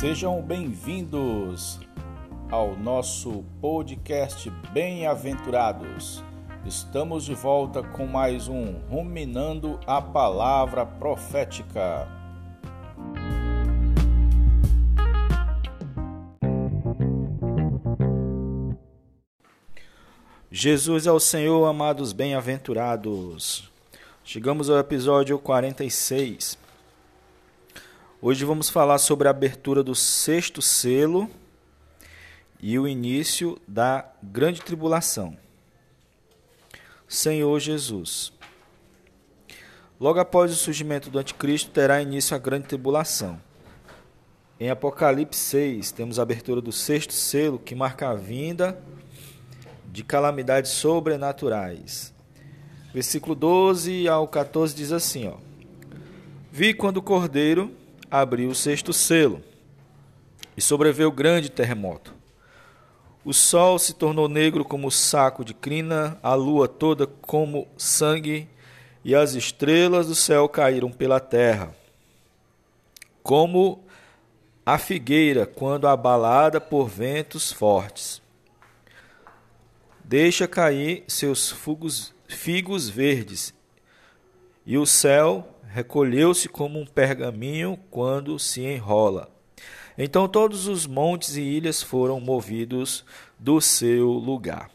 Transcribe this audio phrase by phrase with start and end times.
[0.00, 1.78] Sejam bem-vindos
[2.50, 6.24] ao nosso podcast Bem-aventurados.
[6.64, 12.08] Estamos de volta com mais um Ruminando a Palavra Profética.
[20.50, 23.70] Jesus é o Senhor, amados bem-aventurados.
[24.24, 26.69] Chegamos ao episódio 46.
[28.22, 31.26] Hoje vamos falar sobre a abertura do sexto selo
[32.60, 35.34] e o início da grande tribulação.
[37.08, 38.30] Senhor Jesus.
[39.98, 43.40] Logo após o surgimento do anticristo terá início a grande tribulação.
[44.60, 48.78] Em Apocalipse 6, temos a abertura do sexto selo que marca a vinda
[49.86, 52.12] de calamidades sobrenaturais.
[52.92, 55.38] Versículo 12 ao 14 diz assim, ó:
[56.52, 57.79] Vi quando o cordeiro
[58.10, 59.42] abriu o sexto selo
[60.56, 62.14] e sobreveio grande terremoto.
[63.24, 68.48] O sol se tornou negro como saco de crina, a lua toda como sangue,
[69.04, 71.74] e as estrelas do céu caíram pela terra.
[73.22, 73.84] Como
[74.64, 78.22] a figueira quando abalada por ventos fortes.
[80.02, 81.54] Deixa cair seus
[82.26, 83.54] figos verdes,
[84.66, 89.30] e o céu recolheu-se como um pergaminho quando se enrola.
[89.96, 93.04] Então todos os montes e ilhas foram movidos
[93.38, 94.70] do seu lugar.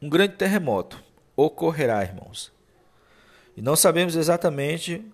[0.00, 1.02] Um grande terremoto
[1.36, 2.52] ocorrerá, irmãos.
[3.56, 5.04] E não sabemos exatamente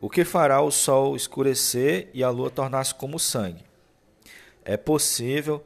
[0.00, 3.64] o que fará o sol escurecer e a lua tornar-se como sangue.
[4.64, 5.64] É possível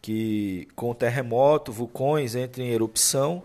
[0.00, 3.42] que com o terremoto vulcões entrem em erupção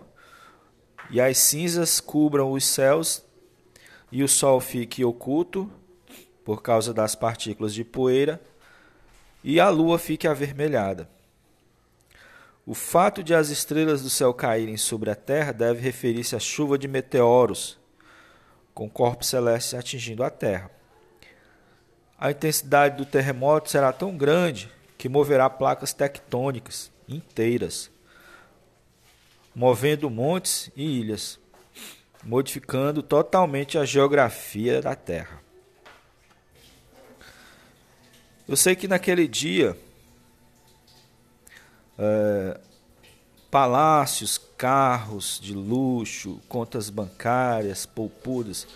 [1.10, 3.24] e as cinzas cubram os céus
[4.10, 5.70] e o Sol fique oculto
[6.44, 8.40] por causa das partículas de poeira
[9.42, 11.08] e a Lua fique avermelhada.
[12.66, 16.78] O fato de as estrelas do céu caírem sobre a Terra deve referir-se à chuva
[16.78, 17.78] de meteoros,
[18.74, 20.70] com corpos celestes atingindo a Terra.
[22.18, 27.90] A intensidade do terremoto será tão grande que moverá placas tectônicas inteiras,
[29.54, 31.40] movendo montes e ilhas
[32.22, 35.40] modificando totalmente a geografia da Terra.
[38.46, 39.76] Eu sei que naquele dia,
[41.96, 42.60] é,
[43.50, 48.66] palácios, carros de luxo, contas bancárias, poupudas,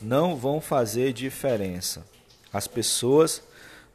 [0.00, 2.06] não vão fazer diferença.
[2.52, 3.42] As pessoas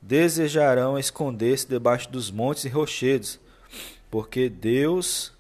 [0.02, 3.40] desejarão esconder-se debaixo dos montes e rochedos,
[4.10, 5.32] porque Deus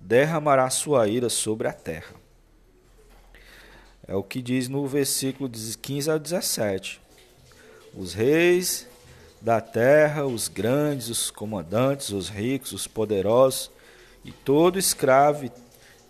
[0.00, 2.14] derramará sua ira sobre a terra.
[4.08, 6.98] É o que diz no versículo 15 ao 17.
[7.94, 8.86] Os reis
[9.38, 13.70] da terra, os grandes, os comandantes, os ricos, os poderosos,
[14.24, 15.52] e todo escravo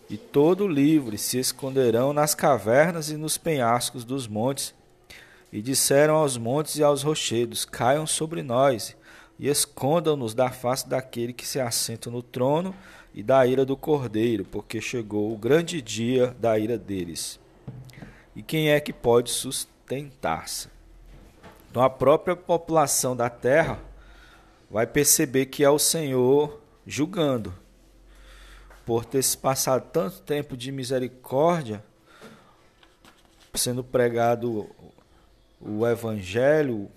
[0.09, 4.73] e todo livre se esconderão nas cavernas e nos penhascos dos montes.
[5.53, 8.97] E disseram aos montes e aos rochedos: Caiam sobre nós
[9.41, 12.73] e escondam-nos da face daquele que se assenta no trono
[13.13, 17.41] e da ira do cordeiro, porque chegou o grande dia da ira deles
[18.35, 20.69] e quem é que pode sustentar-se.
[21.71, 23.79] Então a própria população da terra
[24.71, 27.55] vai perceber que é o Senhor julgando.
[28.87, 31.85] Por ter se passado tanto tempo de misericórdia,
[33.55, 34.71] sendo pregado
[35.61, 36.89] o Evangelho,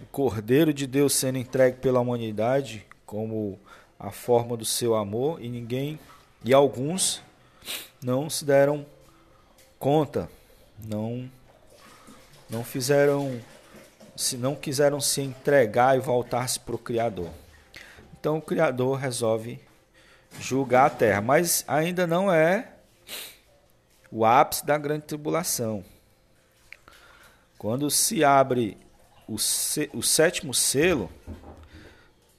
[0.00, 3.58] o Cordeiro de Deus sendo entregue pela humanidade como
[3.98, 5.98] a forma do seu amor, e ninguém,
[6.44, 7.22] e alguns
[8.02, 8.84] não se deram
[9.78, 10.30] conta,
[10.84, 11.30] não
[12.48, 13.40] não fizeram
[14.16, 17.30] se não quiseram se entregar e voltar-se para o Criador.
[18.18, 19.60] Então o Criador resolve
[20.38, 22.68] julgar a terra, mas ainda não é
[24.10, 25.84] o ápice da grande tribulação.
[27.58, 28.78] Quando se abre
[29.26, 31.10] o, o sétimo selo,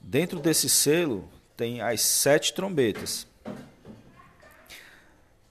[0.00, 3.26] dentro desse selo tem as sete trombetas.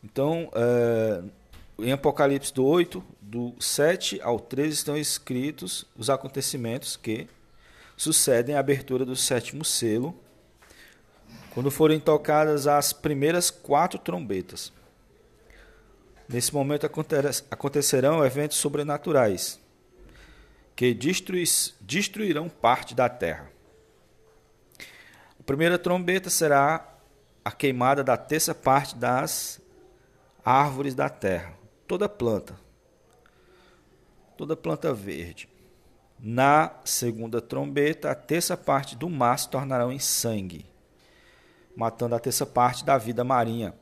[0.03, 1.23] Então, é,
[1.79, 7.27] em Apocalipse do 8, do 7 ao 13, estão escritos os acontecimentos que
[7.97, 10.17] sucedem à abertura do sétimo selo,
[11.53, 14.71] quando forem tocadas as primeiras quatro trombetas.
[16.27, 16.89] Nesse momento
[17.51, 19.59] acontecerão eventos sobrenaturais
[20.75, 23.49] que destruirão parte da terra.
[25.39, 26.97] A primeira trombeta será
[27.43, 29.61] a queimada da terça parte das
[30.43, 32.59] árvores da terra toda planta,
[34.37, 35.49] toda planta verde.
[36.19, 40.65] Na segunda trombeta, a terça parte do mar se tornará em sangue,
[41.75, 43.73] matando a terça parte da vida marinha,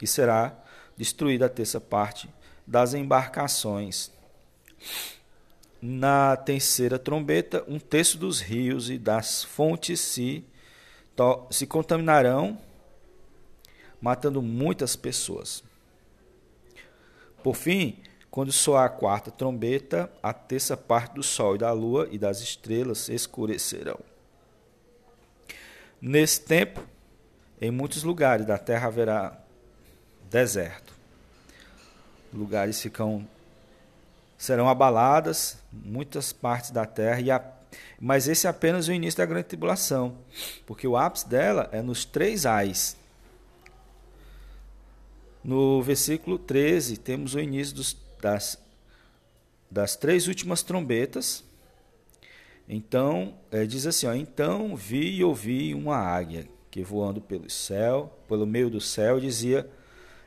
[0.00, 0.56] e será
[0.96, 2.28] destruída a terça parte
[2.66, 4.10] das embarcações.
[5.80, 10.44] Na terceira trombeta, um terço dos rios e das fontes se,
[11.50, 12.58] se contaminarão,
[14.00, 15.62] matando muitas pessoas.
[17.46, 17.96] Por fim,
[18.28, 22.40] quando soar a quarta trombeta, a terça parte do sol e da lua e das
[22.40, 24.00] estrelas escurecerão.
[26.00, 26.84] Nesse tempo,
[27.60, 29.38] em muitos lugares da terra haverá
[30.28, 30.92] deserto.
[32.34, 33.24] Lugares ficam
[34.36, 37.40] serão abaladas muitas partes da terra e a,
[38.00, 40.16] mas esse é apenas o início da grande tribulação,
[40.66, 42.96] porque o ápice dela é nos três ais.
[45.46, 48.60] No versículo 13, temos o início dos, das,
[49.70, 51.44] das três últimas trombetas.
[52.68, 58.12] Então, é, diz assim: ó, Então vi e ouvi uma águia que voando pelo céu,
[58.26, 59.70] pelo meio do céu, dizia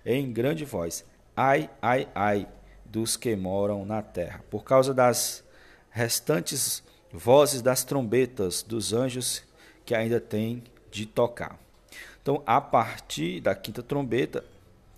[0.05, 1.03] em grande voz:
[1.35, 2.47] Ai, ai, ai
[2.85, 5.43] dos que moram na terra, por causa das
[5.89, 6.81] restantes
[7.11, 9.43] vozes das trombetas dos anjos
[9.85, 11.59] que ainda têm de tocar.
[12.21, 14.45] Então, a partir da quinta trombeta,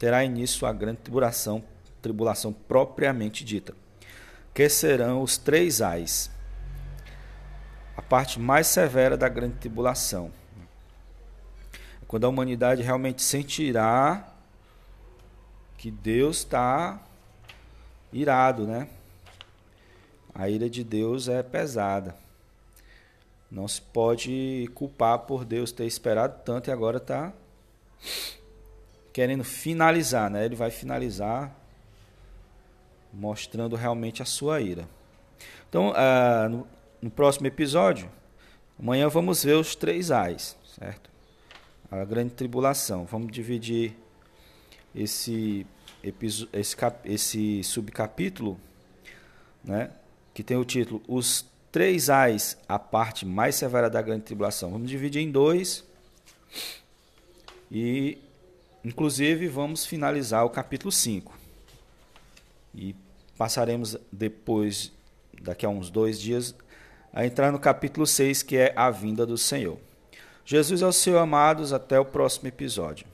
[0.02, 1.64] terá início a grande tribulação,
[2.02, 3.76] tribulação propriamente dita,
[4.52, 6.32] que serão os três ais,
[7.96, 10.32] a parte mais severa da grande tribulação,
[12.08, 14.34] quando a humanidade realmente sentirá
[15.78, 17.00] que Deus está
[18.12, 18.90] irado, né?
[20.34, 22.16] A ira de Deus é pesada.
[23.52, 27.32] Não se pode culpar por Deus ter esperado tanto e agora está
[29.14, 30.46] querendo finalizar, né?
[30.46, 31.56] Ele vai finalizar
[33.14, 34.88] mostrando realmente a sua ira.
[35.70, 36.68] Então, uh, no,
[37.02, 38.10] no, próximo episódio,
[38.80, 41.10] amanhã vamos ver os três ais, certo?
[41.90, 43.06] A grande tribulação.
[43.06, 43.96] Vamos dividir
[44.96, 45.66] esse,
[46.04, 46.48] esse,
[47.06, 48.60] esse subcapítulo,
[49.64, 49.92] né,
[50.34, 54.72] que tem o título Os Três Ais, a parte mais severa da grande tribulação.
[54.72, 55.86] Vamos dividir em dois
[57.72, 58.18] e,
[58.84, 61.38] inclusive, vamos finalizar o capítulo 5.
[62.74, 62.96] E
[63.38, 64.92] passaremos depois,
[65.42, 66.56] daqui a uns dois dias,
[67.14, 69.78] a entrar no capítulo 6, que é a vinda do Senhor.
[70.46, 73.06] Jesus ao Senhor, amados, até o próximo episódio.